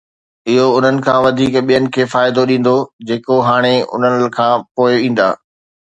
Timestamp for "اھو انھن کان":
0.47-1.19